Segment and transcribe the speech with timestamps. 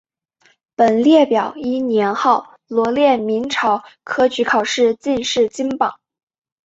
[0.75, 5.99] 本列表依年号罗列明朝科举考试进士金榜。